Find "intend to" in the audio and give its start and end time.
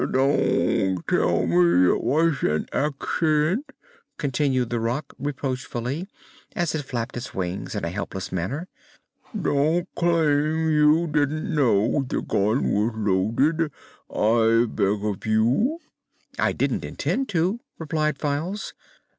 16.83-17.59